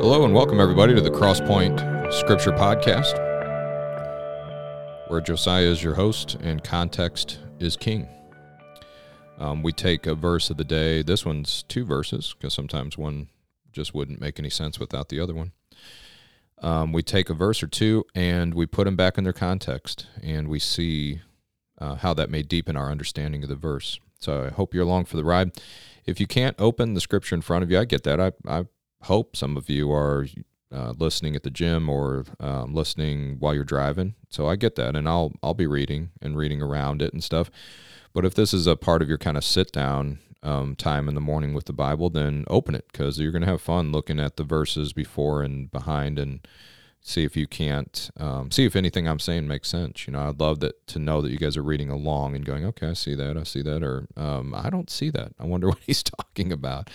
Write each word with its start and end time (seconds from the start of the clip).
Hello 0.00 0.24
and 0.24 0.32
welcome 0.32 0.60
everybody 0.60 0.94
to 0.94 1.02
the 1.02 1.10
Crosspoint 1.10 2.10
Scripture 2.10 2.52
Podcast, 2.52 3.18
where 5.10 5.20
Josiah 5.20 5.66
is 5.66 5.82
your 5.82 5.92
host 5.92 6.38
and 6.40 6.64
context 6.64 7.38
is 7.58 7.76
king. 7.76 8.08
Um, 9.38 9.62
we 9.62 9.72
take 9.72 10.06
a 10.06 10.14
verse 10.14 10.48
of 10.48 10.56
the 10.56 10.64
day. 10.64 11.02
This 11.02 11.26
one's 11.26 11.64
two 11.64 11.84
verses 11.84 12.34
because 12.34 12.54
sometimes 12.54 12.96
one 12.96 13.28
just 13.74 13.92
wouldn't 13.92 14.22
make 14.22 14.38
any 14.38 14.48
sense 14.48 14.80
without 14.80 15.10
the 15.10 15.20
other 15.20 15.34
one. 15.34 15.52
Um, 16.62 16.94
we 16.94 17.02
take 17.02 17.28
a 17.28 17.34
verse 17.34 17.62
or 17.62 17.66
two 17.66 18.06
and 18.14 18.54
we 18.54 18.64
put 18.64 18.86
them 18.86 18.96
back 18.96 19.18
in 19.18 19.24
their 19.24 19.34
context, 19.34 20.06
and 20.22 20.48
we 20.48 20.60
see 20.60 21.20
uh, 21.78 21.96
how 21.96 22.14
that 22.14 22.30
may 22.30 22.42
deepen 22.42 22.74
our 22.74 22.90
understanding 22.90 23.42
of 23.42 23.50
the 23.50 23.54
verse. 23.54 24.00
So 24.18 24.46
I 24.46 24.48
hope 24.48 24.72
you're 24.72 24.84
along 24.84 25.04
for 25.04 25.18
the 25.18 25.24
ride. 25.24 25.50
If 26.06 26.20
you 26.20 26.26
can't 26.26 26.56
open 26.58 26.94
the 26.94 27.02
scripture 27.02 27.34
in 27.34 27.42
front 27.42 27.64
of 27.64 27.70
you, 27.70 27.78
I 27.78 27.84
get 27.84 28.04
that. 28.04 28.18
I, 28.18 28.32
I 28.48 28.64
hope 29.02 29.36
some 29.36 29.56
of 29.56 29.68
you 29.68 29.92
are 29.92 30.26
uh, 30.72 30.92
listening 30.96 31.34
at 31.34 31.42
the 31.42 31.50
gym 31.50 31.88
or 31.88 32.24
um, 32.38 32.74
listening 32.74 33.36
while 33.38 33.54
you're 33.54 33.64
driving. 33.64 34.14
So 34.28 34.48
I 34.48 34.56
get 34.56 34.76
that, 34.76 34.94
and 34.96 35.08
I'll 35.08 35.32
I'll 35.42 35.54
be 35.54 35.66
reading 35.66 36.10
and 36.22 36.36
reading 36.36 36.62
around 36.62 37.02
it 37.02 37.12
and 37.12 37.22
stuff. 37.24 37.50
But 38.12 38.24
if 38.24 38.34
this 38.34 38.52
is 38.52 38.66
a 38.66 38.76
part 38.76 39.02
of 39.02 39.08
your 39.08 39.18
kind 39.18 39.36
of 39.36 39.44
sit 39.44 39.72
down 39.72 40.18
um, 40.42 40.74
time 40.74 41.08
in 41.08 41.14
the 41.14 41.20
morning 41.20 41.54
with 41.54 41.66
the 41.66 41.72
Bible, 41.72 42.10
then 42.10 42.44
open 42.48 42.74
it 42.74 42.86
because 42.90 43.18
you're 43.18 43.32
going 43.32 43.42
to 43.42 43.48
have 43.48 43.60
fun 43.60 43.92
looking 43.92 44.20
at 44.20 44.36
the 44.36 44.44
verses 44.44 44.92
before 44.92 45.42
and 45.42 45.70
behind 45.70 46.18
and 46.18 46.46
see 47.02 47.24
if 47.24 47.36
you 47.36 47.46
can't 47.46 48.10
um, 48.18 48.50
see 48.50 48.64
if 48.64 48.76
anything 48.76 49.08
I'm 49.08 49.18
saying 49.18 49.48
makes 49.48 49.68
sense. 49.68 50.06
You 50.06 50.12
know, 50.12 50.28
I'd 50.28 50.40
love 50.40 50.60
that 50.60 50.86
to 50.88 50.98
know 50.98 51.20
that 51.20 51.30
you 51.30 51.38
guys 51.38 51.56
are 51.56 51.62
reading 51.62 51.90
along 51.90 52.34
and 52.36 52.44
going, 52.44 52.64
okay, 52.66 52.88
I 52.88 52.92
see 52.94 53.14
that, 53.14 53.36
I 53.36 53.42
see 53.42 53.62
that, 53.62 53.82
or 53.82 54.06
um, 54.16 54.54
I 54.54 54.70
don't 54.70 54.90
see 54.90 55.10
that. 55.10 55.32
I 55.38 55.46
wonder 55.46 55.68
what 55.68 55.78
he's 55.80 56.02
talking 56.02 56.52
about. 56.52 56.90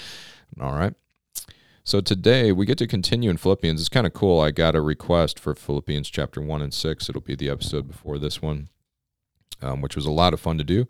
All 0.60 0.74
right. 0.74 0.94
So 1.88 2.02
today 2.02 2.52
we 2.52 2.66
get 2.66 2.80
to 2.80 2.88
continue 2.88 3.30
in 3.30 3.38
Philippians. 3.38 3.80
It's 3.80 3.90
kind 3.90 4.08
of 4.08 4.14
cool. 4.14 4.42
I 4.42 4.50
got 4.50 4.76
a 4.76 4.82
request 4.82 5.38
for 5.38 5.54
Philippians 5.54 6.10
chapter 6.10 6.42
one 6.42 6.64
and 6.64 6.74
six. 6.74 7.08
It'll 7.08 7.22
be 7.22 7.36
the 7.36 7.52
episode 7.52 7.88
before 7.88 8.18
this 8.18 8.42
one, 8.42 8.70
um, 9.62 9.82
which 9.82 9.96
was 9.96 10.08
a 10.08 10.12
lot 10.12 10.34
of 10.34 10.40
fun 10.40 10.58
to 10.58 10.64
do. 10.64 10.88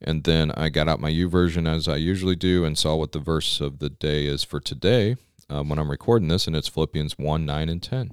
And 0.00 0.24
then 0.24 0.50
I 0.52 0.70
got 0.70 0.88
out 0.88 0.98
my 0.98 1.10
YouVersion 1.10 1.68
as 1.68 1.88
I 1.88 1.96
usually 1.96 2.36
do 2.36 2.64
and 2.64 2.78
saw 2.78 2.96
what 2.96 3.12
the 3.12 3.18
verse 3.18 3.60
of 3.60 3.80
the 3.80 3.90
day 3.90 4.24
is 4.24 4.42
for 4.42 4.60
today 4.60 5.16
um, 5.50 5.68
when 5.68 5.78
I'm 5.78 5.90
recording 5.90 6.28
this, 6.28 6.46
and 6.46 6.56
it's 6.56 6.68
Philippians 6.68 7.18
1 7.18 7.44
9 7.44 7.68
and 7.68 7.82
10. 7.82 8.12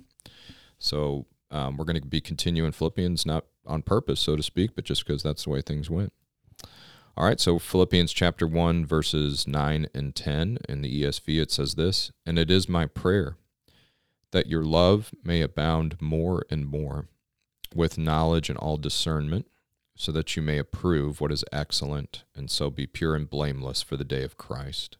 So 0.80 1.28
um, 1.50 1.78
we're 1.78 1.86
going 1.86 2.02
to 2.02 2.05
be 2.05 2.20
continuing 2.20 2.73
Philippians, 2.73 3.25
not 3.25 3.45
on 3.66 3.83
purpose, 3.83 4.20
so 4.20 4.36
to 4.36 4.44
speak, 4.44 4.75
but 4.75 4.83
just 4.83 5.08
because 5.08 5.23
that's 5.23 5.45
the 5.45 5.52
way 5.52 5.61
things 5.61 5.89
went. 5.89 6.11
All 7.18 7.26
right, 7.26 7.40
so 7.40 7.58
Philippians 7.58 8.14
chapter 8.14 8.46
1, 8.46 8.86
verses 8.86 9.48
9 9.48 9.88
and 9.92 10.14
10. 10.14 10.60
In 10.70 10.84
the 10.84 11.02
ESV, 11.02 11.42
it 11.42 11.50
says 11.50 11.73
this 11.73 12.12
And 12.28 12.38
it 12.38 12.52
is 12.52 12.70
my 12.70 12.86
prayer 12.86 13.38
that 14.32 14.46
your 14.46 14.64
love 14.64 15.16
may 15.23 15.42
abound 15.42 16.00
more 16.00 16.45
and 16.52 16.68
more 16.68 17.08
with 17.73 17.98
knowledge 17.98 18.52
and 18.52 18.60
all 18.60 18.78
discernment, 18.78 19.48
so 19.95 20.12
that 20.12 20.36
you 20.36 20.44
may 20.44 20.60
approve 20.60 21.20
what 21.20 21.32
is 21.32 21.44
excellent, 21.52 22.23
and 22.36 22.52
so 22.52 22.70
be 22.70 22.86
pure 22.86 23.16
and 23.16 23.28
blameless 23.28 23.82
for 23.82 23.98
the 23.98 24.06
day 24.06 24.22
of 24.22 24.38
Christ. 24.38 24.98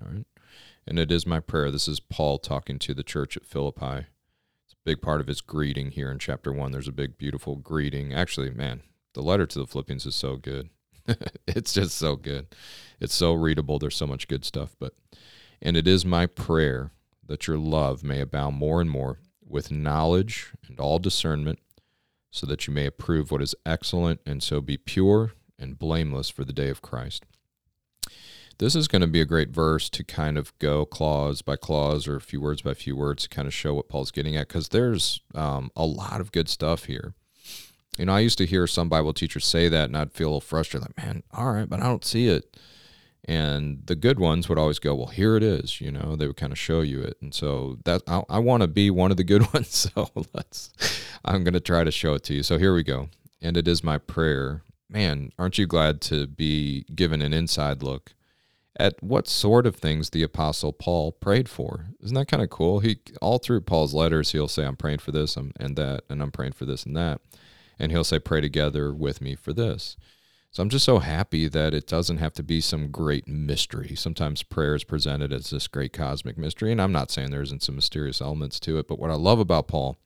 All 0.00 0.12
right. 0.12 0.26
And 0.86 1.00
it 1.00 1.10
is 1.10 1.26
my 1.26 1.40
prayer. 1.40 1.72
This 1.72 1.88
is 1.88 1.98
Paul 1.98 2.38
talking 2.38 2.78
to 2.78 2.94
the 2.94 3.02
church 3.02 3.36
at 3.36 3.44
Philippi 3.46 4.06
It's 4.64 4.74
a 4.74 4.84
big 4.84 5.02
part 5.02 5.20
of 5.20 5.26
his 5.26 5.40
greeting 5.40 5.90
here 5.90 6.12
in 6.12 6.20
chapter 6.20 6.52
one. 6.52 6.70
There's 6.70 6.86
a 6.86 6.92
big, 6.92 7.18
beautiful 7.18 7.56
greeting. 7.56 8.14
Actually, 8.14 8.50
man, 8.50 8.82
the 9.14 9.22
letter 9.22 9.46
to 9.46 9.58
the 9.58 9.66
Philippians 9.66 10.06
is 10.06 10.14
so 10.14 10.36
good. 10.36 10.70
it's 11.46 11.72
just 11.72 11.96
so 11.96 12.16
good. 12.16 12.46
It's 13.00 13.14
so 13.14 13.32
readable. 13.32 13.78
There's 13.78 13.96
so 13.96 14.06
much 14.06 14.28
good 14.28 14.44
stuff. 14.44 14.76
But, 14.78 14.94
and 15.60 15.76
it 15.76 15.86
is 15.86 16.04
my 16.04 16.26
prayer 16.26 16.90
that 17.26 17.46
your 17.46 17.58
love 17.58 18.04
may 18.04 18.20
abound 18.20 18.56
more 18.56 18.80
and 18.80 18.90
more 18.90 19.18
with 19.46 19.70
knowledge 19.70 20.52
and 20.68 20.80
all 20.80 20.98
discernment, 20.98 21.58
so 22.30 22.46
that 22.46 22.66
you 22.66 22.74
may 22.74 22.86
approve 22.86 23.30
what 23.30 23.42
is 23.42 23.54
excellent 23.64 24.20
and 24.26 24.42
so 24.42 24.60
be 24.60 24.76
pure 24.76 25.32
and 25.58 25.78
blameless 25.78 26.30
for 26.30 26.44
the 26.44 26.52
day 26.52 26.68
of 26.68 26.82
Christ. 26.82 27.24
This 28.58 28.74
is 28.74 28.88
going 28.88 29.02
to 29.02 29.08
be 29.08 29.20
a 29.20 29.26
great 29.26 29.50
verse 29.50 29.90
to 29.90 30.04
kind 30.04 30.38
of 30.38 30.56
go 30.58 30.84
clause 30.84 31.42
by 31.42 31.56
clause 31.56 32.06
or 32.06 32.16
a 32.16 32.20
few 32.20 32.40
words 32.40 32.62
by 32.62 32.74
few 32.74 32.96
words 32.96 33.24
to 33.24 33.28
kind 33.28 33.48
of 33.48 33.54
show 33.54 33.74
what 33.74 33.88
Paul's 33.88 34.12
getting 34.12 34.36
at 34.36 34.48
because 34.48 34.68
there's 34.68 35.20
um, 35.34 35.70
a 35.74 35.84
lot 35.84 36.20
of 36.20 36.32
good 36.32 36.48
stuff 36.48 36.84
here. 36.84 37.14
You 37.98 38.06
know, 38.06 38.14
I 38.14 38.20
used 38.20 38.38
to 38.38 38.46
hear 38.46 38.66
some 38.66 38.88
Bible 38.88 39.12
teachers 39.12 39.46
say 39.46 39.68
that 39.68 39.86
and 39.86 39.96
I'd 39.96 40.12
feel 40.12 40.28
a 40.28 40.30
little 40.30 40.40
frustrated, 40.40 40.88
like, 40.88 41.04
man, 41.04 41.22
all 41.32 41.52
right, 41.52 41.68
but 41.68 41.80
I 41.80 41.84
don't 41.84 42.04
see 42.04 42.28
it. 42.28 42.56
And 43.26 43.86
the 43.86 43.94
good 43.94 44.18
ones 44.18 44.48
would 44.48 44.58
always 44.58 44.78
go, 44.78 44.94
well, 44.94 45.06
here 45.06 45.36
it 45.36 45.42
is. 45.42 45.80
You 45.80 45.90
know, 45.90 46.14
they 46.14 46.26
would 46.26 46.36
kind 46.36 46.52
of 46.52 46.58
show 46.58 46.82
you 46.82 47.00
it. 47.00 47.16
And 47.22 47.32
so 47.32 47.78
that 47.84 48.02
I, 48.06 48.22
I 48.28 48.38
want 48.38 48.62
to 48.62 48.68
be 48.68 48.90
one 48.90 49.10
of 49.10 49.16
the 49.16 49.24
good 49.24 49.52
ones. 49.54 49.90
So 49.94 50.10
let's, 50.34 50.70
I'm 51.24 51.44
going 51.44 51.54
to 51.54 51.60
try 51.60 51.84
to 51.84 51.90
show 51.90 52.14
it 52.14 52.24
to 52.24 52.34
you. 52.34 52.42
So 52.42 52.58
here 52.58 52.74
we 52.74 52.82
go. 52.82 53.08
And 53.40 53.56
it 53.56 53.66
is 53.66 53.82
my 53.82 53.98
prayer. 53.98 54.62
Man, 54.90 55.30
aren't 55.38 55.58
you 55.58 55.66
glad 55.66 56.00
to 56.02 56.26
be 56.26 56.84
given 56.94 57.22
an 57.22 57.32
inside 57.32 57.82
look 57.82 58.14
at 58.76 59.00
what 59.02 59.28
sort 59.28 59.66
of 59.66 59.76
things 59.76 60.10
the 60.10 60.22
apostle 60.22 60.72
Paul 60.72 61.12
prayed 61.12 61.48
for. 61.48 61.86
Isn't 62.02 62.14
that 62.16 62.28
kind 62.28 62.42
of 62.42 62.50
cool? 62.50 62.80
He 62.80 62.98
all 63.22 63.38
through 63.38 63.60
Paul's 63.62 63.94
letters 63.94 64.32
he'll 64.32 64.48
say 64.48 64.64
I'm 64.64 64.76
praying 64.76 64.98
for 64.98 65.12
this 65.12 65.36
and 65.36 65.52
that 65.76 66.02
and 66.10 66.20
I'm 66.22 66.32
praying 66.32 66.52
for 66.52 66.64
this 66.64 66.84
and 66.84 66.96
that. 66.96 67.20
And 67.78 67.90
he'll 67.92 68.04
say 68.04 68.18
pray 68.18 68.40
together 68.40 68.92
with 68.92 69.20
me 69.20 69.34
for 69.34 69.52
this. 69.52 69.96
So 70.50 70.62
I'm 70.62 70.68
just 70.68 70.84
so 70.84 71.00
happy 71.00 71.48
that 71.48 71.74
it 71.74 71.88
doesn't 71.88 72.18
have 72.18 72.32
to 72.34 72.44
be 72.44 72.60
some 72.60 72.92
great 72.92 73.26
mystery. 73.26 73.96
Sometimes 73.96 74.44
prayer 74.44 74.76
is 74.76 74.84
presented 74.84 75.32
as 75.32 75.50
this 75.50 75.66
great 75.66 75.92
cosmic 75.92 76.38
mystery 76.38 76.70
and 76.70 76.80
I'm 76.80 76.92
not 76.92 77.10
saying 77.10 77.30
there 77.30 77.42
isn't 77.42 77.64
some 77.64 77.74
mysterious 77.74 78.20
elements 78.20 78.60
to 78.60 78.78
it, 78.78 78.86
but 78.86 79.00
what 79.00 79.10
I 79.10 79.14
love 79.14 79.40
about 79.40 79.66
Paul 79.66 79.96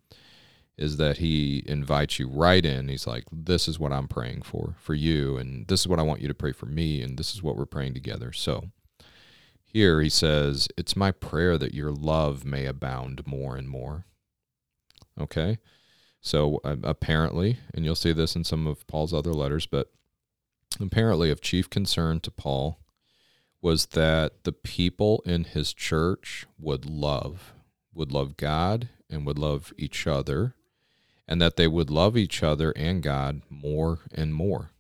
is 0.78 0.96
that 0.96 1.18
he 1.18 1.64
invites 1.66 2.18
you 2.20 2.28
right 2.28 2.64
in. 2.64 2.88
He's 2.88 3.06
like, 3.06 3.24
This 3.32 3.68
is 3.68 3.78
what 3.78 3.92
I'm 3.92 4.06
praying 4.06 4.42
for, 4.42 4.76
for 4.78 4.94
you, 4.94 5.36
and 5.36 5.66
this 5.66 5.80
is 5.80 5.88
what 5.88 5.98
I 5.98 6.04
want 6.04 6.22
you 6.22 6.28
to 6.28 6.34
pray 6.34 6.52
for 6.52 6.66
me, 6.66 7.02
and 7.02 7.18
this 7.18 7.34
is 7.34 7.42
what 7.42 7.56
we're 7.56 7.66
praying 7.66 7.94
together. 7.94 8.32
So 8.32 8.70
here 9.64 10.00
he 10.00 10.08
says, 10.08 10.68
It's 10.78 10.96
my 10.96 11.10
prayer 11.10 11.58
that 11.58 11.74
your 11.74 11.90
love 11.90 12.44
may 12.44 12.64
abound 12.64 13.26
more 13.26 13.56
and 13.56 13.68
more. 13.68 14.06
Okay? 15.20 15.58
So 16.20 16.60
uh, 16.64 16.76
apparently, 16.82 17.58
and 17.72 17.84
you'll 17.84 17.94
see 17.94 18.12
this 18.12 18.36
in 18.36 18.44
some 18.44 18.66
of 18.66 18.86
Paul's 18.86 19.14
other 19.14 19.32
letters, 19.32 19.66
but 19.66 19.90
apparently 20.80 21.30
of 21.30 21.40
chief 21.40 21.70
concern 21.70 22.20
to 22.20 22.30
Paul 22.30 22.80
was 23.60 23.86
that 23.86 24.44
the 24.44 24.52
people 24.52 25.22
in 25.26 25.44
his 25.44 25.72
church 25.72 26.46
would 26.58 26.86
love, 26.86 27.52
would 27.92 28.12
love 28.12 28.36
God 28.36 28.88
and 29.10 29.26
would 29.26 29.38
love 29.38 29.72
each 29.76 30.06
other 30.06 30.54
and 31.26 31.42
that 31.42 31.56
they 31.56 31.68
would 31.68 31.90
love 31.90 32.16
each 32.16 32.42
other 32.42 32.72
and 32.72 33.02
God 33.02 33.42
more 33.50 34.00
and 34.14 34.34
more. 34.34 34.70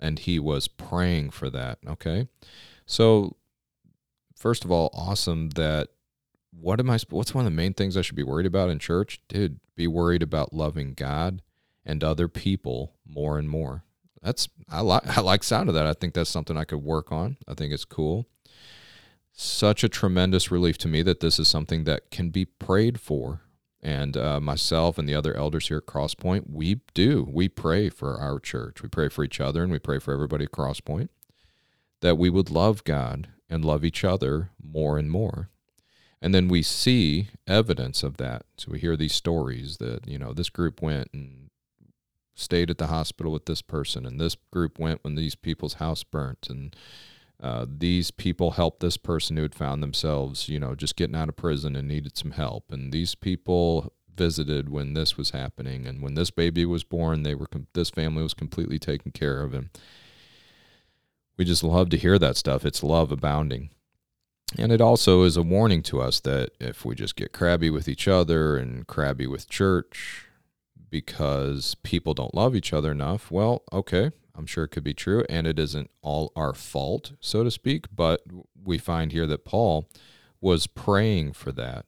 And 0.00 0.18
he 0.18 0.38
was 0.38 0.66
praying 0.66 1.30
for 1.30 1.50
that. 1.50 1.78
Okay. 1.86 2.28
So, 2.86 3.36
first 4.34 4.64
of 4.64 4.70
all, 4.70 4.90
awesome 4.94 5.50
that 5.50 5.88
what 6.50 6.80
am 6.80 6.90
I, 6.90 6.98
what's 7.10 7.34
one 7.34 7.44
of 7.44 7.50
the 7.50 7.56
main 7.56 7.74
things 7.74 7.96
I 7.96 8.02
should 8.02 8.16
be 8.16 8.22
worried 8.22 8.46
about 8.46 8.70
in 8.70 8.78
church? 8.78 9.20
Dude, 9.28 9.60
be 9.76 9.86
worried 9.86 10.22
about 10.22 10.52
loving 10.52 10.94
God 10.94 11.42
and 11.84 12.02
other 12.02 12.28
people 12.28 12.94
more 13.06 13.38
and 13.38 13.48
more. 13.48 13.84
That's, 14.22 14.48
I 14.68 14.80
like, 14.80 15.16
I 15.16 15.20
like 15.20 15.44
sound 15.44 15.68
of 15.68 15.74
that. 15.74 15.86
I 15.86 15.92
think 15.92 16.14
that's 16.14 16.30
something 16.30 16.56
I 16.56 16.64
could 16.64 16.82
work 16.82 17.12
on. 17.12 17.36
I 17.46 17.54
think 17.54 17.72
it's 17.72 17.84
cool. 17.84 18.26
Such 19.32 19.84
a 19.84 19.88
tremendous 19.88 20.50
relief 20.50 20.78
to 20.78 20.88
me 20.88 21.02
that 21.02 21.20
this 21.20 21.38
is 21.38 21.46
something 21.46 21.84
that 21.84 22.10
can 22.10 22.30
be 22.30 22.44
prayed 22.44 23.00
for 23.00 23.42
and 23.80 24.16
uh, 24.16 24.40
myself 24.40 24.98
and 24.98 25.08
the 25.08 25.14
other 25.14 25.36
elders 25.36 25.68
here 25.68 25.78
at 25.78 25.86
Crosspoint, 25.86 26.50
we 26.50 26.80
do. 26.94 27.28
We 27.30 27.48
pray 27.48 27.88
for 27.88 28.18
our 28.18 28.40
church. 28.40 28.82
We 28.82 28.88
pray 28.88 29.08
for 29.08 29.22
each 29.22 29.40
other 29.40 29.62
and 29.62 29.70
we 29.70 29.78
pray 29.78 30.00
for 30.00 30.12
everybody 30.12 30.44
at 30.44 30.52
Crosspoint 30.52 31.08
that 32.00 32.18
we 32.18 32.30
would 32.30 32.50
love 32.50 32.84
God 32.84 33.28
and 33.48 33.64
love 33.64 33.84
each 33.84 34.04
other 34.04 34.50
more 34.62 34.98
and 34.98 35.10
more. 35.10 35.50
And 36.20 36.34
then 36.34 36.48
we 36.48 36.62
see 36.62 37.28
evidence 37.46 38.02
of 38.02 38.16
that. 38.16 38.42
So 38.56 38.72
we 38.72 38.80
hear 38.80 38.96
these 38.96 39.14
stories 39.14 39.76
that, 39.76 40.08
you 40.08 40.18
know, 40.18 40.32
this 40.32 40.50
group 40.50 40.82
went 40.82 41.08
and 41.12 41.50
stayed 42.34 42.70
at 42.70 42.78
the 42.78 42.86
hospital 42.86 43.32
with 43.32 43.46
this 43.46 43.62
person, 43.62 44.06
and 44.06 44.20
this 44.20 44.36
group 44.52 44.78
went 44.78 45.02
when 45.02 45.16
these 45.16 45.34
people's 45.34 45.74
house 45.74 46.04
burnt, 46.04 46.46
and 46.48 46.76
uh, 47.42 47.66
these 47.68 48.10
people 48.10 48.52
helped 48.52 48.80
this 48.80 48.96
person 48.96 49.36
who 49.36 49.42
had 49.42 49.54
found 49.54 49.82
themselves, 49.82 50.48
you 50.48 50.58
know, 50.58 50.74
just 50.74 50.96
getting 50.96 51.16
out 51.16 51.28
of 51.28 51.36
prison 51.36 51.74
and 51.74 51.88
needed 51.88 52.16
some 52.16 52.32
help. 52.32 52.70
And 52.70 52.92
these 52.92 53.14
people 53.14 53.92
visited 54.14 54.68
when 54.68 54.94
this 54.94 55.16
was 55.16 55.30
happening, 55.30 55.86
and 55.86 56.00
when 56.02 56.14
this 56.14 56.30
baby 56.30 56.64
was 56.64 56.84
born, 56.84 57.22
they 57.22 57.34
were 57.34 57.46
com- 57.46 57.68
this 57.74 57.90
family 57.90 58.22
was 58.22 58.34
completely 58.34 58.78
taken 58.78 59.12
care 59.12 59.42
of. 59.42 59.52
And 59.54 59.70
we 61.36 61.44
just 61.44 61.62
love 61.62 61.90
to 61.90 61.96
hear 61.96 62.18
that 62.18 62.36
stuff. 62.36 62.64
It's 62.64 62.82
love 62.82 63.12
abounding. 63.12 63.70
And 64.56 64.72
it 64.72 64.80
also 64.80 65.24
is 65.24 65.36
a 65.36 65.42
warning 65.42 65.82
to 65.84 66.00
us 66.00 66.20
that 66.20 66.50
if 66.58 66.84
we 66.84 66.94
just 66.94 67.16
get 67.16 67.32
crabby 67.32 67.68
with 67.68 67.88
each 67.88 68.08
other 68.08 68.56
and 68.56 68.86
crabby 68.86 69.26
with 69.26 69.48
church 69.48 70.26
because 70.90 71.74
people 71.82 72.14
don't 72.14 72.34
love 72.34 72.56
each 72.56 72.72
other 72.72 72.90
enough, 72.92 73.30
well, 73.30 73.62
okay, 73.72 74.10
I'm 74.34 74.46
sure 74.46 74.64
it 74.64 74.68
could 74.68 74.84
be 74.84 74.94
true, 74.94 75.24
and 75.28 75.46
it 75.46 75.58
isn't 75.58 75.90
all 76.00 76.32
our 76.34 76.54
fault, 76.54 77.12
so 77.20 77.44
to 77.44 77.50
speak. 77.50 77.86
But 77.94 78.22
we 78.64 78.78
find 78.78 79.12
here 79.12 79.26
that 79.26 79.44
Paul 79.44 79.88
was 80.40 80.66
praying 80.66 81.32
for 81.34 81.52
that. 81.52 81.84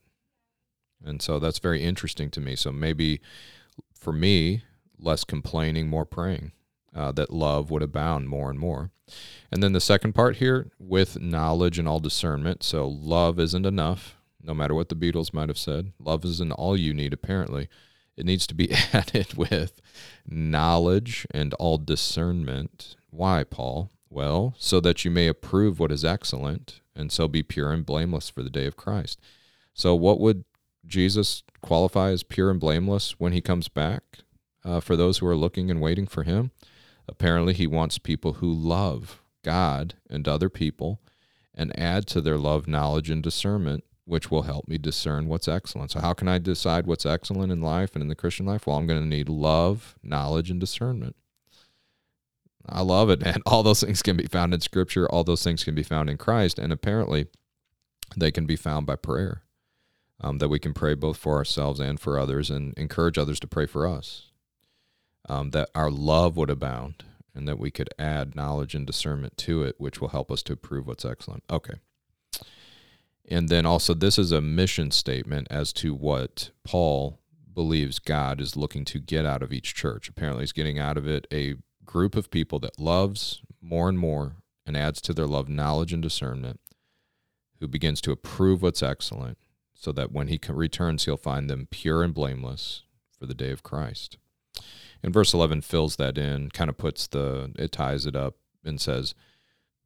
And 1.02 1.22
so 1.22 1.38
that's 1.38 1.60
very 1.60 1.82
interesting 1.82 2.30
to 2.32 2.40
me. 2.40 2.56
So 2.56 2.72
maybe 2.72 3.20
for 3.94 4.12
me, 4.12 4.64
less 4.98 5.24
complaining, 5.24 5.88
more 5.88 6.04
praying, 6.04 6.52
uh, 6.94 7.12
that 7.12 7.32
love 7.32 7.70
would 7.70 7.82
abound 7.82 8.28
more 8.28 8.50
and 8.50 8.58
more. 8.58 8.90
And 9.50 9.62
then 9.62 9.72
the 9.72 9.80
second 9.80 10.14
part 10.14 10.36
here, 10.36 10.70
with 10.78 11.20
knowledge 11.20 11.78
and 11.78 11.88
all 11.88 12.00
discernment. 12.00 12.62
So 12.62 12.86
love 12.86 13.38
isn't 13.38 13.66
enough, 13.66 14.16
no 14.42 14.54
matter 14.54 14.74
what 14.74 14.88
the 14.88 14.94
Beatles 14.94 15.34
might 15.34 15.48
have 15.48 15.58
said. 15.58 15.92
Love 15.98 16.24
isn't 16.24 16.52
all 16.52 16.76
you 16.76 16.94
need, 16.94 17.12
apparently. 17.12 17.68
It 18.16 18.26
needs 18.26 18.46
to 18.48 18.54
be 18.54 18.72
added 18.92 19.34
with 19.34 19.80
knowledge 20.28 21.26
and 21.30 21.54
all 21.54 21.78
discernment. 21.78 22.96
Why, 23.10 23.44
Paul? 23.44 23.90
Well, 24.08 24.54
so 24.58 24.80
that 24.80 25.04
you 25.04 25.10
may 25.10 25.28
approve 25.28 25.78
what 25.78 25.92
is 25.92 26.04
excellent, 26.04 26.80
and 26.96 27.12
so 27.12 27.28
be 27.28 27.44
pure 27.44 27.72
and 27.72 27.86
blameless 27.86 28.28
for 28.28 28.42
the 28.42 28.50
day 28.50 28.66
of 28.66 28.76
Christ. 28.76 29.20
So, 29.72 29.94
what 29.94 30.18
would 30.18 30.44
Jesus 30.84 31.44
qualify 31.62 32.10
as 32.10 32.24
pure 32.24 32.50
and 32.50 32.58
blameless 32.58 33.20
when 33.20 33.32
he 33.32 33.40
comes 33.40 33.68
back 33.68 34.02
uh, 34.64 34.80
for 34.80 34.96
those 34.96 35.18
who 35.18 35.26
are 35.28 35.36
looking 35.36 35.70
and 35.70 35.80
waiting 35.80 36.08
for 36.08 36.24
him? 36.24 36.50
Apparently, 37.10 37.52
he 37.52 37.66
wants 37.66 37.98
people 37.98 38.34
who 38.34 38.52
love 38.52 39.20
God 39.42 39.94
and 40.08 40.28
other 40.28 40.48
people 40.48 41.00
and 41.54 41.78
add 41.78 42.06
to 42.06 42.20
their 42.20 42.38
love 42.38 42.68
knowledge 42.68 43.10
and 43.10 43.22
discernment, 43.22 43.82
which 44.04 44.30
will 44.30 44.42
help 44.42 44.68
me 44.68 44.78
discern 44.78 45.26
what's 45.26 45.48
excellent. 45.48 45.90
So, 45.90 46.00
how 46.00 46.14
can 46.14 46.28
I 46.28 46.38
decide 46.38 46.86
what's 46.86 47.04
excellent 47.04 47.50
in 47.50 47.60
life 47.60 47.94
and 47.94 48.02
in 48.02 48.08
the 48.08 48.14
Christian 48.14 48.46
life? 48.46 48.66
Well, 48.66 48.76
I'm 48.76 48.86
going 48.86 49.02
to 49.02 49.06
need 49.06 49.28
love, 49.28 49.98
knowledge, 50.04 50.50
and 50.50 50.60
discernment. 50.60 51.16
I 52.68 52.82
love 52.82 53.10
it, 53.10 53.20
man. 53.24 53.42
All 53.44 53.64
those 53.64 53.82
things 53.82 54.02
can 54.02 54.16
be 54.16 54.26
found 54.26 54.54
in 54.54 54.60
Scripture, 54.60 55.10
all 55.10 55.24
those 55.24 55.42
things 55.42 55.64
can 55.64 55.74
be 55.74 55.82
found 55.82 56.08
in 56.08 56.16
Christ, 56.16 56.58
and 56.58 56.72
apparently 56.72 57.26
they 58.16 58.30
can 58.30 58.46
be 58.46 58.56
found 58.56 58.86
by 58.86 58.96
prayer. 58.96 59.42
Um, 60.22 60.36
that 60.36 60.50
we 60.50 60.58
can 60.58 60.74
pray 60.74 60.92
both 60.92 61.16
for 61.16 61.36
ourselves 61.36 61.80
and 61.80 61.98
for 61.98 62.18
others 62.18 62.50
and 62.50 62.74
encourage 62.76 63.16
others 63.16 63.40
to 63.40 63.46
pray 63.46 63.64
for 63.64 63.86
us. 63.86 64.29
Um, 65.30 65.50
that 65.50 65.70
our 65.76 65.92
love 65.92 66.36
would 66.36 66.50
abound 66.50 67.04
and 67.36 67.46
that 67.46 67.60
we 67.60 67.70
could 67.70 67.88
add 68.00 68.34
knowledge 68.34 68.74
and 68.74 68.84
discernment 68.84 69.36
to 69.36 69.62
it, 69.62 69.76
which 69.78 70.00
will 70.00 70.08
help 70.08 70.28
us 70.28 70.42
to 70.42 70.56
prove 70.56 70.88
what's 70.88 71.04
excellent. 71.04 71.44
Okay. 71.48 71.74
And 73.28 73.48
then 73.48 73.64
also, 73.64 73.94
this 73.94 74.18
is 74.18 74.32
a 74.32 74.40
mission 74.40 74.90
statement 74.90 75.46
as 75.48 75.72
to 75.74 75.94
what 75.94 76.50
Paul 76.64 77.20
believes 77.54 78.00
God 78.00 78.40
is 78.40 78.56
looking 78.56 78.84
to 78.86 78.98
get 78.98 79.24
out 79.24 79.40
of 79.40 79.52
each 79.52 79.72
church. 79.72 80.08
Apparently, 80.08 80.42
he's 80.42 80.50
getting 80.50 80.80
out 80.80 80.96
of 80.96 81.06
it 81.06 81.28
a 81.32 81.54
group 81.84 82.16
of 82.16 82.32
people 82.32 82.58
that 82.58 82.80
loves 82.80 83.40
more 83.60 83.88
and 83.88 84.00
more 84.00 84.34
and 84.66 84.76
adds 84.76 85.00
to 85.02 85.12
their 85.12 85.28
love 85.28 85.48
knowledge 85.48 85.92
and 85.92 86.02
discernment, 86.02 86.58
who 87.60 87.68
begins 87.68 88.00
to 88.00 88.10
approve 88.10 88.62
what's 88.62 88.82
excellent, 88.82 89.38
so 89.74 89.92
that 89.92 90.10
when 90.10 90.26
he 90.26 90.40
returns, 90.48 91.04
he'll 91.04 91.16
find 91.16 91.48
them 91.48 91.68
pure 91.70 92.02
and 92.02 92.14
blameless 92.14 92.82
for 93.16 93.26
the 93.26 93.34
day 93.34 93.52
of 93.52 93.62
Christ. 93.62 94.18
And 95.02 95.12
verse 95.12 95.32
11 95.32 95.62
fills 95.62 95.96
that 95.96 96.18
in, 96.18 96.50
kind 96.50 96.70
of 96.70 96.76
puts 96.76 97.06
the, 97.06 97.52
it 97.58 97.72
ties 97.72 98.06
it 98.06 98.16
up 98.16 98.36
and 98.64 98.80
says, 98.80 99.14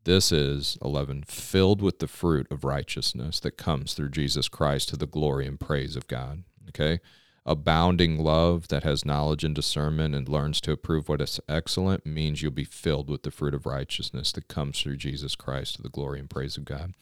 This 0.04 0.32
is, 0.32 0.76
11, 0.82 1.24
filled 1.24 1.80
with 1.80 2.00
the 2.00 2.08
fruit 2.08 2.46
of 2.50 2.64
righteousness 2.64 3.40
that 3.40 3.56
comes 3.56 3.94
through 3.94 4.10
Jesus 4.10 4.48
Christ 4.48 4.88
to 4.90 4.96
the 4.96 5.06
glory 5.06 5.46
and 5.46 5.58
praise 5.60 5.96
of 5.96 6.08
God. 6.08 6.44
Okay? 6.68 7.00
abounding 7.46 8.18
love 8.18 8.68
that 8.68 8.84
has 8.84 9.04
knowledge 9.04 9.44
and 9.44 9.54
discernment 9.54 10.14
and 10.14 10.28
learns 10.28 10.60
to 10.62 10.72
approve 10.72 11.08
what 11.08 11.20
is 11.20 11.40
excellent 11.48 12.06
means 12.06 12.42
you'll 12.42 12.50
be 12.50 12.64
filled 12.64 13.10
with 13.10 13.22
the 13.22 13.30
fruit 13.30 13.54
of 13.54 13.66
righteousness 13.66 14.32
that 14.32 14.48
comes 14.48 14.80
through 14.80 14.96
Jesus 14.96 15.34
Christ 15.34 15.76
to 15.76 15.82
the 15.82 15.90
glory 15.90 16.18
and 16.20 16.30
praise 16.30 16.56
of 16.56 16.64
God. 16.64 16.94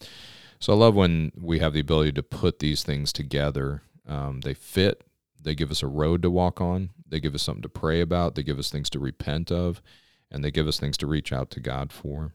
So 0.59 0.73
I 0.73 0.77
love 0.77 0.95
when 0.95 1.33
we 1.41 1.61
have 1.61 1.73
the 1.73 1.81
ability 1.81 2.13
to 2.13 2.23
put 2.23 2.59
these 2.59 2.83
things 2.83 3.13
together. 3.13 3.83
Um, 4.07 4.41
they 4.41 4.55
fit, 4.55 5.05
they 5.41 5.55
give 5.55 5.71
us 5.71 5.83
a 5.83 5.89
road 5.89 6.23
to 6.23 6.31
walk 6.31 6.61
on, 6.61 6.91
they 7.13 7.21
give 7.21 7.35
us 7.35 7.43
something 7.43 7.63
to 7.63 7.69
pray 7.69 8.01
about, 8.01 8.35
they 8.35 8.43
give 8.43 8.59
us 8.59 8.71
things 8.71 8.89
to 8.91 8.99
repent 8.99 9.53
of, 9.53 9.83
and 10.31 10.43
they 10.43 10.51
give 10.51 10.67
us 10.67 10.81
things 10.81 10.97
to 10.97 11.07
reach 11.07 11.31
out 11.31 11.51
to 11.51 11.61
God 11.61 11.93
for. 11.93 12.33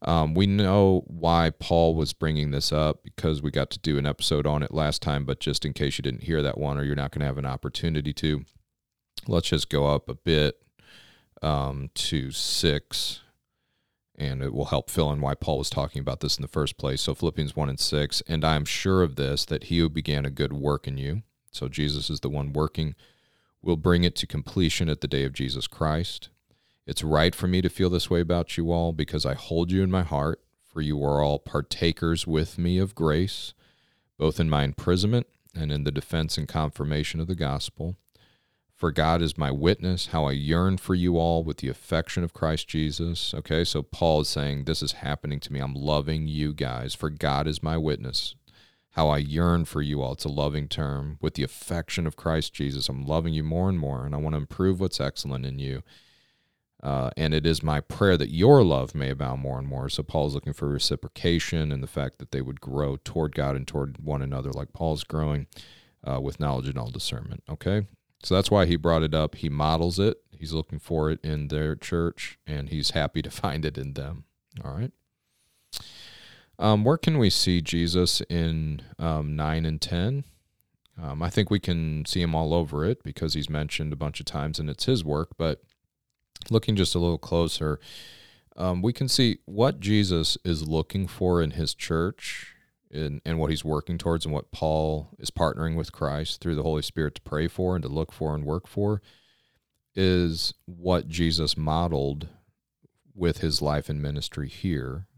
Um, 0.00 0.34
we 0.34 0.46
know 0.46 1.02
why 1.06 1.50
Paul 1.50 1.96
was 1.96 2.12
bringing 2.12 2.52
this 2.52 2.72
up 2.72 3.02
because 3.02 3.42
we 3.42 3.50
got 3.50 3.70
to 3.70 3.80
do 3.80 3.98
an 3.98 4.06
episode 4.06 4.46
on 4.46 4.62
it 4.62 4.72
last 4.72 5.02
time, 5.02 5.24
but 5.24 5.40
just 5.40 5.64
in 5.64 5.72
case 5.72 5.98
you 5.98 6.02
didn't 6.02 6.22
hear 6.22 6.42
that 6.42 6.58
one 6.58 6.78
or 6.78 6.84
you're 6.84 6.94
not 6.94 7.10
going 7.10 7.20
to 7.20 7.26
have 7.26 7.38
an 7.38 7.46
opportunity 7.46 8.12
to, 8.14 8.44
let's 9.26 9.48
just 9.48 9.68
go 9.68 9.86
up 9.86 10.08
a 10.08 10.14
bit 10.14 10.62
um, 11.42 11.90
to 11.94 12.30
six, 12.30 13.20
and 14.16 14.42
it 14.42 14.54
will 14.54 14.66
help 14.66 14.90
fill 14.90 15.10
in 15.10 15.20
why 15.20 15.34
Paul 15.34 15.58
was 15.58 15.70
talking 15.70 16.00
about 16.00 16.20
this 16.20 16.36
in 16.36 16.42
the 16.42 16.48
first 16.48 16.78
place. 16.78 17.00
So, 17.00 17.16
Philippians 17.16 17.56
1 17.56 17.68
and 17.68 17.80
6, 17.80 18.22
and 18.28 18.44
I 18.44 18.54
am 18.54 18.64
sure 18.64 19.02
of 19.02 19.16
this, 19.16 19.44
that 19.46 19.64
he 19.64 19.78
who 19.78 19.88
began 19.88 20.24
a 20.24 20.30
good 20.30 20.52
work 20.52 20.86
in 20.86 20.98
you, 20.98 21.22
so 21.50 21.68
Jesus 21.68 22.10
is 22.10 22.20
the 22.20 22.30
one 22.30 22.52
working, 22.52 22.94
will 23.62 23.76
bring 23.76 24.04
it 24.04 24.16
to 24.16 24.26
completion 24.26 24.88
at 24.88 25.00
the 25.00 25.08
day 25.08 25.24
of 25.24 25.32
Jesus 25.32 25.66
Christ. 25.66 26.28
It's 26.86 27.04
right 27.04 27.34
for 27.34 27.46
me 27.46 27.62
to 27.62 27.68
feel 27.68 27.90
this 27.90 28.10
way 28.10 28.20
about 28.20 28.56
you 28.56 28.72
all 28.72 28.92
because 28.92 29.24
I 29.24 29.34
hold 29.34 29.70
you 29.70 29.82
in 29.82 29.90
my 29.90 30.02
heart, 30.02 30.40
for 30.64 30.80
you 30.80 31.02
are 31.04 31.22
all 31.22 31.38
partakers 31.38 32.26
with 32.26 32.58
me 32.58 32.78
of 32.78 32.94
grace, 32.94 33.54
both 34.18 34.40
in 34.40 34.50
my 34.50 34.64
imprisonment 34.64 35.26
and 35.54 35.70
in 35.70 35.84
the 35.84 35.92
defense 35.92 36.36
and 36.36 36.48
confirmation 36.48 37.20
of 37.20 37.28
the 37.28 37.34
gospel. 37.34 37.96
For 38.74 38.90
God 38.90 39.22
is 39.22 39.38
my 39.38 39.52
witness, 39.52 40.06
how 40.06 40.24
I 40.24 40.32
yearn 40.32 40.76
for 40.76 40.96
you 40.96 41.16
all 41.16 41.44
with 41.44 41.58
the 41.58 41.68
affection 41.68 42.24
of 42.24 42.32
Christ 42.32 42.66
Jesus. 42.66 43.32
Okay, 43.32 43.62
so 43.62 43.80
Paul 43.80 44.22
is 44.22 44.28
saying, 44.28 44.64
This 44.64 44.82
is 44.82 44.92
happening 44.92 45.38
to 45.38 45.52
me. 45.52 45.60
I'm 45.60 45.74
loving 45.74 46.26
you 46.26 46.52
guys. 46.52 46.92
For 46.92 47.08
God 47.08 47.46
is 47.46 47.62
my 47.62 47.76
witness, 47.76 48.34
how 48.92 49.08
I 49.08 49.18
yearn 49.18 49.64
for 49.64 49.82
you 49.82 50.02
all. 50.02 50.12
It's 50.12 50.24
a 50.24 50.28
loving 50.30 50.68
term. 50.68 51.18
With 51.20 51.34
the 51.34 51.42
affection 51.42 52.06
of 52.06 52.16
Christ 52.16 52.52
Jesus, 52.52 52.88
I'm 52.88 53.06
loving 53.06 53.34
you 53.34 53.42
more 53.42 53.68
and 53.68 53.78
more, 53.78 54.04
and 54.04 54.14
I 54.14 54.18
want 54.18 54.34
to 54.34 54.38
improve 54.38 54.80
what's 54.80 55.00
excellent 55.00 55.46
in 55.46 55.58
you. 55.58 55.82
Uh, 56.82 57.10
and 57.16 57.32
it 57.32 57.46
is 57.46 57.62
my 57.62 57.80
prayer 57.80 58.16
that 58.16 58.30
your 58.30 58.62
love 58.64 58.94
may 58.94 59.10
abound 59.10 59.40
more 59.40 59.58
and 59.58 59.68
more. 59.68 59.88
So 59.88 60.02
Paul's 60.02 60.34
looking 60.34 60.52
for 60.52 60.68
reciprocation 60.68 61.70
and 61.70 61.82
the 61.82 61.86
fact 61.86 62.18
that 62.18 62.32
they 62.32 62.42
would 62.42 62.60
grow 62.60 62.96
toward 62.96 63.34
God 63.34 63.54
and 63.54 63.66
toward 63.66 63.98
one 63.98 64.20
another, 64.20 64.50
like 64.50 64.72
Paul's 64.72 65.04
growing 65.04 65.46
uh, 66.04 66.20
with 66.20 66.40
knowledge 66.40 66.68
and 66.68 66.76
all 66.76 66.90
discernment. 66.90 67.44
Okay, 67.48 67.86
so 68.22 68.34
that's 68.34 68.50
why 68.50 68.66
he 68.66 68.76
brought 68.76 69.04
it 69.04 69.14
up. 69.14 69.36
He 69.36 69.48
models 69.48 69.98
it. 69.98 70.18
He's 70.32 70.52
looking 70.52 70.80
for 70.80 71.10
it 71.10 71.20
in 71.24 71.48
their 71.48 71.76
church, 71.76 72.38
and 72.46 72.68
he's 72.68 72.90
happy 72.90 73.22
to 73.22 73.30
find 73.30 73.64
it 73.64 73.78
in 73.78 73.94
them. 73.94 74.24
All 74.62 74.74
right. 74.74 74.90
Um, 76.62 76.84
where 76.84 76.96
can 76.96 77.18
we 77.18 77.28
see 77.28 77.60
Jesus 77.60 78.20
in 78.30 78.82
um, 78.96 79.34
nine 79.34 79.66
and 79.66 79.80
ten? 79.80 80.22
Um, 80.96 81.20
I 81.20 81.28
think 81.28 81.50
we 81.50 81.58
can 81.58 82.04
see 82.04 82.22
him 82.22 82.36
all 82.36 82.54
over 82.54 82.84
it 82.84 83.02
because 83.02 83.34
he's 83.34 83.50
mentioned 83.50 83.92
a 83.92 83.96
bunch 83.96 84.20
of 84.20 84.26
times, 84.26 84.60
and 84.60 84.70
it's 84.70 84.84
his 84.84 85.04
work, 85.04 85.30
but 85.36 85.60
looking 86.50 86.76
just 86.76 86.94
a 86.94 87.00
little 87.00 87.18
closer, 87.18 87.80
um, 88.56 88.80
we 88.80 88.92
can 88.92 89.08
see 89.08 89.38
what 89.44 89.80
Jesus 89.80 90.38
is 90.44 90.68
looking 90.68 91.08
for 91.08 91.42
in 91.42 91.50
his 91.50 91.74
church 91.74 92.54
and, 92.92 93.20
and 93.24 93.40
what 93.40 93.50
he's 93.50 93.64
working 93.64 93.98
towards 93.98 94.24
and 94.24 94.32
what 94.32 94.52
Paul 94.52 95.08
is 95.18 95.32
partnering 95.32 95.74
with 95.74 95.90
Christ 95.90 96.40
through 96.40 96.54
the 96.54 96.62
Holy 96.62 96.82
Spirit 96.82 97.16
to 97.16 97.22
pray 97.22 97.48
for 97.48 97.74
and 97.74 97.82
to 97.82 97.88
look 97.88 98.12
for 98.12 98.36
and 98.36 98.44
work 98.44 98.68
for 98.68 99.02
is 99.96 100.54
what 100.66 101.08
Jesus 101.08 101.56
modeled 101.56 102.28
with 103.16 103.38
his 103.38 103.60
life 103.60 103.88
and 103.88 104.00
ministry 104.00 104.48
here. 104.48 105.08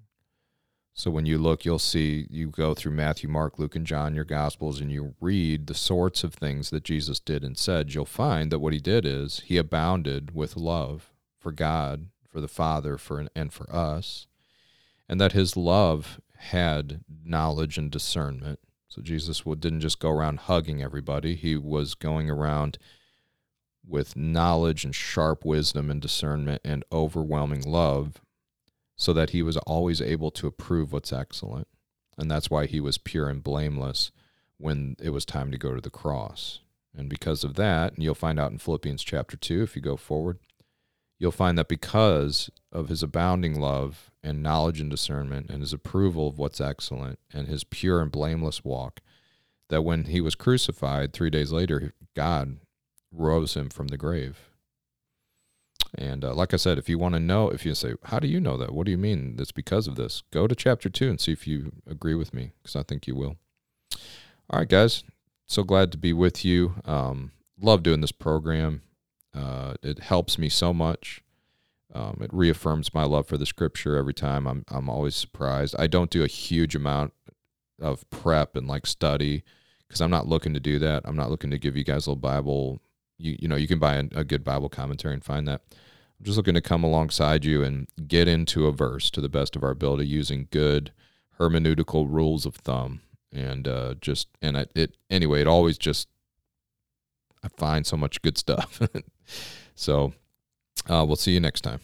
So 0.96 1.10
when 1.10 1.26
you 1.26 1.38
look, 1.38 1.64
you'll 1.64 1.80
see 1.80 2.28
you 2.30 2.48
go 2.50 2.72
through 2.72 2.92
Matthew, 2.92 3.28
Mark, 3.28 3.58
Luke, 3.58 3.74
and 3.74 3.84
John, 3.84 4.14
your 4.14 4.24
Gospels, 4.24 4.80
and 4.80 4.92
you 4.92 5.16
read 5.20 5.66
the 5.66 5.74
sorts 5.74 6.22
of 6.22 6.34
things 6.34 6.70
that 6.70 6.84
Jesus 6.84 7.18
did 7.18 7.42
and 7.42 7.58
said. 7.58 7.92
You'll 7.92 8.04
find 8.04 8.52
that 8.52 8.60
what 8.60 8.72
he 8.72 8.78
did 8.78 9.04
is 9.04 9.40
he 9.40 9.56
abounded 9.56 10.36
with 10.36 10.56
love 10.56 11.10
for 11.40 11.50
God, 11.50 12.06
for 12.28 12.40
the 12.40 12.46
Father, 12.46 12.96
for 12.96 13.26
and 13.34 13.52
for 13.52 13.70
us, 13.74 14.28
and 15.08 15.20
that 15.20 15.32
his 15.32 15.56
love 15.56 16.20
had 16.36 17.02
knowledge 17.24 17.76
and 17.76 17.90
discernment. 17.90 18.60
So 18.86 19.02
Jesus 19.02 19.42
didn't 19.42 19.80
just 19.80 19.98
go 19.98 20.10
around 20.10 20.40
hugging 20.40 20.80
everybody; 20.80 21.34
he 21.34 21.56
was 21.56 21.96
going 21.96 22.30
around 22.30 22.78
with 23.84 24.14
knowledge 24.14 24.84
and 24.84 24.94
sharp 24.94 25.44
wisdom 25.44 25.90
and 25.90 26.00
discernment 26.00 26.62
and 26.64 26.84
overwhelming 26.92 27.62
love, 27.62 28.20
so 28.96 29.12
that 29.12 29.30
he 29.30 29.42
was 29.42 29.56
always 29.58 30.00
able 30.00 30.30
to 30.32 30.46
approve 30.46 30.92
what's 30.92 31.12
excellent. 31.12 31.68
And 32.16 32.30
that's 32.30 32.50
why 32.50 32.66
he 32.66 32.80
was 32.80 32.98
pure 32.98 33.28
and 33.28 33.42
blameless 33.42 34.12
when 34.58 34.96
it 35.00 35.10
was 35.10 35.24
time 35.24 35.50
to 35.50 35.58
go 35.58 35.74
to 35.74 35.80
the 35.80 35.90
cross. 35.90 36.60
And 36.96 37.08
because 37.08 37.42
of 37.42 37.54
that, 37.54 37.94
and 37.94 38.04
you'll 38.04 38.14
find 38.14 38.38
out 38.38 38.52
in 38.52 38.58
Philippians 38.58 39.02
chapter 39.02 39.36
2 39.36 39.62
if 39.62 39.74
you 39.74 39.82
go 39.82 39.96
forward, 39.96 40.38
you'll 41.18 41.32
find 41.32 41.58
that 41.58 41.68
because 41.68 42.50
of 42.70 42.88
his 42.88 43.02
abounding 43.02 43.60
love 43.60 44.10
and 44.22 44.42
knowledge 44.42 44.80
and 44.80 44.90
discernment 44.90 45.50
and 45.50 45.60
his 45.60 45.72
approval 45.72 46.28
of 46.28 46.38
what's 46.38 46.60
excellent 46.60 47.18
and 47.32 47.48
his 47.48 47.64
pure 47.64 48.00
and 48.00 48.12
blameless 48.12 48.64
walk, 48.64 49.00
that 49.70 49.82
when 49.82 50.04
he 50.04 50.20
was 50.20 50.34
crucified 50.34 51.12
three 51.12 51.30
days 51.30 51.50
later, 51.50 51.94
God 52.14 52.58
rose 53.10 53.54
him 53.54 53.70
from 53.70 53.88
the 53.88 53.96
grave. 53.96 54.50
And 55.96 56.24
uh, 56.24 56.34
like 56.34 56.52
I 56.52 56.56
said, 56.56 56.78
if 56.78 56.88
you 56.88 56.98
want 56.98 57.14
to 57.14 57.20
know, 57.20 57.48
if 57.48 57.64
you 57.64 57.74
say, 57.74 57.94
How 58.04 58.18
do 58.18 58.26
you 58.26 58.40
know 58.40 58.56
that? 58.56 58.72
What 58.74 58.86
do 58.86 58.90
you 58.90 58.98
mean? 58.98 59.36
It's 59.38 59.52
because 59.52 59.86
of 59.86 59.96
this. 59.96 60.22
Go 60.30 60.46
to 60.46 60.54
chapter 60.54 60.88
two 60.88 61.08
and 61.08 61.20
see 61.20 61.32
if 61.32 61.46
you 61.46 61.72
agree 61.88 62.14
with 62.14 62.34
me, 62.34 62.52
because 62.62 62.76
I 62.76 62.82
think 62.82 63.06
you 63.06 63.14
will. 63.14 63.36
All 64.50 64.58
right, 64.58 64.68
guys. 64.68 65.04
so 65.46 65.62
glad 65.62 65.92
to 65.92 65.98
be 65.98 66.12
with 66.12 66.44
you. 66.44 66.74
Um, 66.84 67.32
love 67.60 67.82
doing 67.82 68.00
this 68.00 68.12
program. 68.12 68.82
Uh, 69.34 69.74
it 69.82 70.00
helps 70.00 70.38
me 70.38 70.48
so 70.48 70.72
much. 70.72 71.22
Um, 71.92 72.18
it 72.20 72.30
reaffirms 72.32 72.92
my 72.92 73.04
love 73.04 73.26
for 73.26 73.36
the 73.36 73.46
scripture 73.46 73.96
every 73.96 74.14
time. 74.14 74.46
I'm 74.46 74.64
I'm 74.68 74.88
always 74.88 75.14
surprised. 75.14 75.76
I 75.78 75.86
don't 75.86 76.10
do 76.10 76.24
a 76.24 76.28
huge 76.28 76.74
amount 76.74 77.12
of 77.80 78.08
prep 78.10 78.56
and 78.56 78.66
like 78.66 78.86
study 78.86 79.44
because 79.86 80.00
I'm 80.00 80.10
not 80.10 80.26
looking 80.26 80.54
to 80.54 80.60
do 80.60 80.78
that. 80.80 81.02
I'm 81.04 81.16
not 81.16 81.30
looking 81.30 81.50
to 81.50 81.58
give 81.58 81.76
you 81.76 81.84
guys 81.84 82.06
a 82.06 82.10
little 82.10 82.20
Bible. 82.20 82.80
You 83.18 83.36
you 83.38 83.48
know 83.48 83.56
you 83.56 83.68
can 83.68 83.78
buy 83.78 83.96
a, 83.96 84.04
a 84.14 84.24
good 84.24 84.44
Bible 84.44 84.68
commentary 84.68 85.14
and 85.14 85.24
find 85.24 85.46
that. 85.48 85.62
I'm 86.18 86.26
just 86.26 86.36
looking 86.36 86.54
to 86.54 86.60
come 86.60 86.84
alongside 86.84 87.44
you 87.44 87.64
and 87.64 87.88
get 88.06 88.28
into 88.28 88.66
a 88.66 88.72
verse 88.72 89.10
to 89.10 89.20
the 89.20 89.28
best 89.28 89.56
of 89.56 89.64
our 89.64 89.70
ability 89.70 90.06
using 90.06 90.48
good 90.50 90.92
hermeneutical 91.40 92.06
rules 92.08 92.46
of 92.46 92.54
thumb 92.54 93.00
and 93.32 93.66
uh, 93.66 93.94
just 94.00 94.28
and 94.40 94.56
I, 94.56 94.66
it 94.74 94.96
anyway. 95.10 95.40
It 95.40 95.48
always 95.48 95.76
just 95.76 96.08
I 97.42 97.48
find 97.48 97.86
so 97.86 97.96
much 97.96 98.22
good 98.22 98.38
stuff. 98.38 98.80
so 99.74 100.14
uh, 100.88 101.04
we'll 101.06 101.16
see 101.16 101.32
you 101.32 101.40
next 101.40 101.62
time. 101.62 101.80